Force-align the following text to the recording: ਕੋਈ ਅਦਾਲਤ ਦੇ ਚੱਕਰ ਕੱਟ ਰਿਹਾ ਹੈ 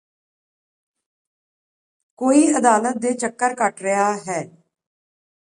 ਕੋਈ 2.21 2.47
ਅਦਾਲਤ 2.57 2.97
ਦੇ 2.97 3.13
ਚੱਕਰ 3.13 3.55
ਕੱਟ 3.55 3.81
ਰਿਹਾ 3.81 4.11
ਹੈ 4.27 4.41